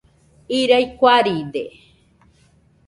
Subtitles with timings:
[0.59, 1.63] Irai kuaride.